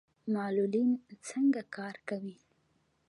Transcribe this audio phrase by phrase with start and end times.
[0.33, 0.89] معلولین
[1.27, 2.35] څنګه کار کوي؟